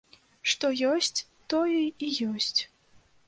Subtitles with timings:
[0.51, 1.19] Што ёсць,
[1.55, 2.61] тое і ёсць.